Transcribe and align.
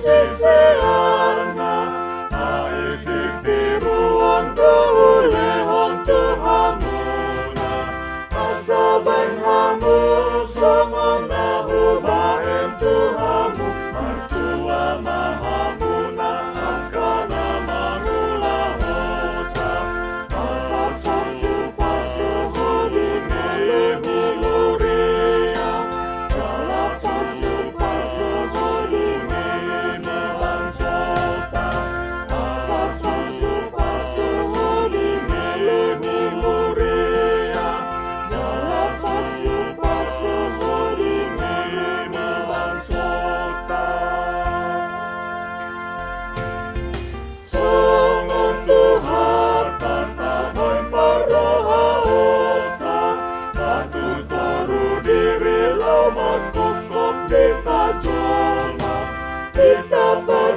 Christ. 0.00 0.40
is 0.40 0.51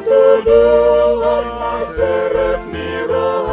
Tudom, 0.05 1.19
hogy 1.21 1.87
szeretni 1.87 3.05
rá. 3.09 3.44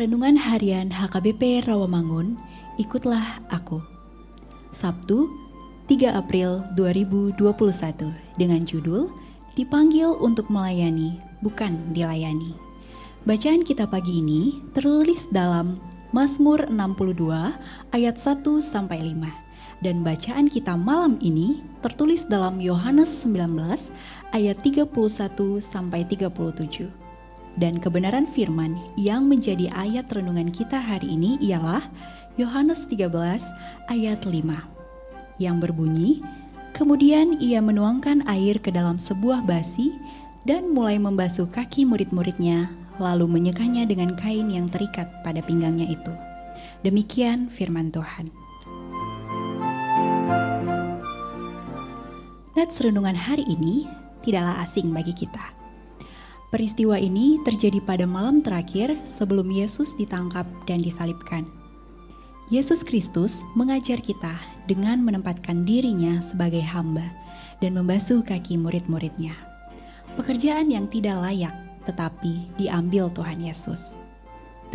Renungan 0.00 0.32
Harian 0.32 0.88
HKBP 0.88 1.68
Rawamangun, 1.68 2.40
ikutlah 2.80 3.44
aku. 3.52 3.84
Sabtu, 4.72 5.28
3 5.92 6.16
April 6.16 6.64
2021 6.72 7.36
dengan 8.40 8.64
judul 8.64 9.12
Dipanggil 9.60 10.08
untuk 10.16 10.48
melayani, 10.48 11.20
bukan 11.44 11.92
dilayani. 11.92 12.56
Bacaan 13.28 13.60
kita 13.60 13.84
pagi 13.92 14.24
ini 14.24 14.64
tertulis 14.72 15.28
dalam 15.28 15.76
Mazmur 16.16 16.64
62 16.72 17.92
ayat 17.92 18.16
1 18.16 18.40
sampai 18.64 19.04
5 19.04 19.84
dan 19.84 20.00
bacaan 20.00 20.48
kita 20.48 20.80
malam 20.80 21.20
ini 21.20 21.60
tertulis 21.84 22.24
dalam 22.24 22.56
Yohanes 22.56 23.20
19 23.28 23.92
ayat 24.32 24.56
31 24.64 24.96
sampai 25.60 26.08
37. 26.08 26.99
Dan 27.58 27.82
kebenaran 27.82 28.28
firman 28.30 28.78
yang 28.94 29.26
menjadi 29.26 29.72
ayat 29.74 30.06
renungan 30.12 30.54
kita 30.54 30.78
hari 30.78 31.10
ini 31.10 31.40
ialah 31.42 31.88
Yohanes 32.38 32.86
13 32.86 33.10
ayat 33.90 34.20
5 34.22 34.30
yang 35.40 35.56
berbunyi, 35.58 36.22
Kemudian 36.70 37.42
ia 37.42 37.58
menuangkan 37.58 38.22
air 38.30 38.62
ke 38.62 38.70
dalam 38.70 39.02
sebuah 39.02 39.42
basi 39.42 39.90
dan 40.46 40.70
mulai 40.70 40.96
membasuh 41.02 41.50
kaki 41.50 41.82
murid-muridnya, 41.82 42.70
lalu 43.02 43.26
menyekanya 43.26 43.84
dengan 43.84 44.14
kain 44.14 44.48
yang 44.48 44.70
terikat 44.70 45.10
pada 45.26 45.42
pinggangnya 45.42 45.90
itu. 45.90 46.12
Demikian 46.86 47.50
firman 47.50 47.90
Tuhan. 47.90 48.30
Nats 52.54 52.76
renungan 52.80 53.16
hari 53.16 53.44
ini 53.50 53.90
tidaklah 54.22 54.62
asing 54.62 54.94
bagi 54.94 55.12
kita. 55.16 55.59
Peristiwa 56.50 56.98
ini 56.98 57.38
terjadi 57.46 57.78
pada 57.78 58.10
malam 58.10 58.42
terakhir 58.42 58.98
sebelum 59.14 59.54
Yesus 59.54 59.94
ditangkap 59.94 60.42
dan 60.66 60.82
disalibkan. 60.82 61.46
Yesus 62.50 62.82
Kristus 62.82 63.38
mengajar 63.54 64.02
kita 64.02 64.34
dengan 64.66 64.98
menempatkan 65.06 65.62
dirinya 65.62 66.18
sebagai 66.26 66.66
hamba 66.66 67.06
dan 67.62 67.78
membasuh 67.78 68.26
kaki 68.26 68.58
murid-muridnya. 68.58 69.38
Pekerjaan 70.18 70.74
yang 70.74 70.90
tidak 70.90 71.22
layak 71.22 71.54
tetapi 71.86 72.50
diambil 72.58 73.06
Tuhan 73.14 73.46
Yesus. 73.46 73.94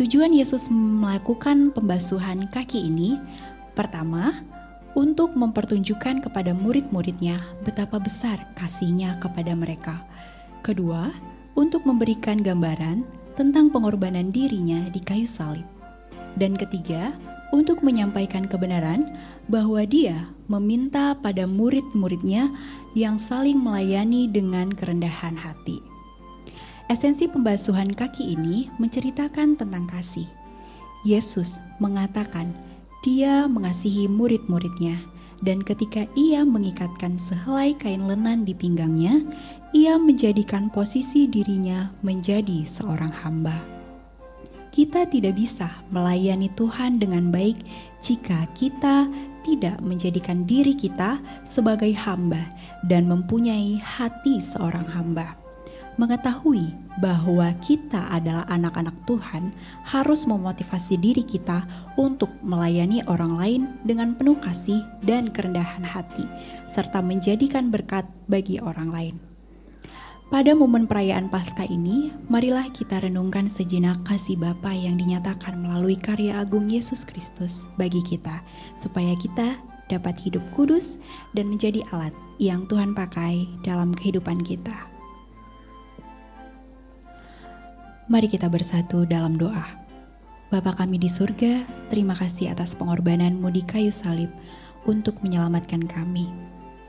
Tujuan 0.00 0.32
Yesus 0.32 0.72
melakukan 0.72 1.76
pembasuhan 1.76 2.48
kaki 2.56 2.88
ini 2.88 3.20
pertama 3.76 4.40
untuk 4.96 5.36
mempertunjukkan 5.36 6.24
kepada 6.24 6.56
murid-muridnya 6.56 7.44
betapa 7.68 8.00
besar 8.00 8.48
kasihnya 8.56 9.20
kepada 9.20 9.52
mereka. 9.52 10.00
Kedua, 10.64 11.12
untuk 11.56 11.82
memberikan 11.88 12.44
gambaran 12.44 13.02
tentang 13.34 13.72
pengorbanan 13.72 14.30
dirinya 14.30 14.86
di 14.92 15.00
kayu 15.00 15.26
salib. 15.26 15.64
Dan 16.36 16.54
ketiga, 16.54 17.16
untuk 17.50 17.80
menyampaikan 17.80 18.44
kebenaran 18.44 19.16
bahwa 19.48 19.80
dia 19.88 20.28
meminta 20.46 21.16
pada 21.16 21.48
murid-muridnya 21.48 22.52
yang 22.92 23.16
saling 23.16 23.56
melayani 23.56 24.28
dengan 24.28 24.68
kerendahan 24.68 25.34
hati. 25.34 25.80
Esensi 26.86 27.26
pembasuhan 27.26 27.90
kaki 27.90 28.38
ini 28.38 28.70
menceritakan 28.78 29.58
tentang 29.58 29.90
kasih. 29.90 30.28
Yesus 31.02 31.58
mengatakan 31.82 32.54
dia 33.02 33.46
mengasihi 33.50 34.06
murid-muridnya 34.06 34.98
dan 35.44 35.60
ketika 35.60 36.08
ia 36.16 36.46
mengikatkan 36.46 37.20
sehelai 37.20 37.76
kain 37.76 38.08
lenan 38.08 38.48
di 38.48 38.56
pinggangnya, 38.56 39.20
ia 39.76 40.00
menjadikan 40.00 40.72
posisi 40.72 41.28
dirinya 41.28 41.92
menjadi 42.00 42.64
seorang 42.64 43.12
hamba. 43.12 43.60
Kita 44.72 45.04
tidak 45.04 45.36
bisa 45.36 45.84
melayani 45.92 46.48
Tuhan 46.56 46.96
dengan 46.96 47.28
baik 47.28 47.60
jika 48.00 48.48
kita 48.56 49.04
tidak 49.44 49.76
menjadikan 49.84 50.48
diri 50.48 50.72
kita 50.72 51.20
sebagai 51.44 51.92
hamba 51.92 52.48
dan 52.88 53.04
mempunyai 53.04 53.76
hati 53.84 54.40
seorang 54.40 54.88
hamba. 54.88 55.36
Mengetahui 56.00 56.72
bahwa 56.96 57.52
kita 57.60 58.08
adalah 58.08 58.48
anak-anak 58.48 58.96
Tuhan 59.04 59.52
harus 59.84 60.24
memotivasi 60.24 60.96
diri 60.96 61.20
kita 61.20 61.68
untuk 62.00 62.32
melayani 62.40 63.04
orang 63.12 63.36
lain 63.36 63.62
dengan 63.84 64.16
penuh 64.16 64.40
kasih 64.40 64.80
dan 65.04 65.28
kerendahan 65.28 65.84
hati, 65.84 66.24
serta 66.72 67.04
menjadikan 67.04 67.68
berkat 67.68 68.08
bagi 68.24 68.56
orang 68.56 68.88
lain. 68.88 69.35
Pada 70.26 70.58
momen 70.58 70.90
perayaan 70.90 71.30
Paskah 71.30 71.70
ini, 71.70 72.10
marilah 72.26 72.66
kita 72.74 72.98
renungkan 72.98 73.46
sejenak 73.46 74.02
kasih 74.02 74.34
Bapa 74.34 74.74
yang 74.74 74.98
dinyatakan 74.98 75.54
melalui 75.54 75.94
karya 75.94 76.42
agung 76.42 76.66
Yesus 76.66 77.06
Kristus 77.06 77.62
bagi 77.78 78.02
kita, 78.02 78.42
supaya 78.82 79.14
kita 79.22 79.54
dapat 79.86 80.18
hidup 80.18 80.42
kudus 80.58 80.98
dan 81.38 81.46
menjadi 81.46 81.86
alat 81.94 82.10
yang 82.42 82.66
Tuhan 82.66 82.90
pakai 82.90 83.46
dalam 83.62 83.94
kehidupan 83.94 84.42
kita. 84.42 84.74
Mari 88.10 88.26
kita 88.26 88.50
bersatu 88.50 89.06
dalam 89.06 89.38
doa. 89.38 89.78
Bapa 90.50 90.74
kami 90.74 90.98
di 90.98 91.06
surga, 91.06 91.62
terima 91.86 92.18
kasih 92.18 92.50
atas 92.50 92.74
pengorbananmu 92.74 93.46
di 93.54 93.62
kayu 93.62 93.94
salib 93.94 94.34
untuk 94.90 95.22
menyelamatkan 95.22 95.86
kami. 95.86 96.26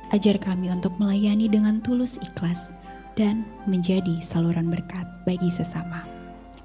Ajar 0.09 0.41
kami 0.41 0.73
untuk 0.73 0.97
melayani 0.97 1.45
dengan 1.45 1.85
tulus 1.85 2.17
ikhlas 2.25 2.73
dan 3.17 3.43
menjadi 3.65 4.21
saluran 4.23 4.69
berkat 4.69 5.03
bagi 5.25 5.49
sesama. 5.51 6.05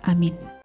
Amin. 0.05 0.62